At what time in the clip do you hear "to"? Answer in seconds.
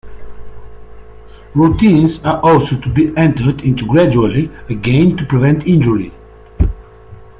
2.75-2.89, 5.15-5.23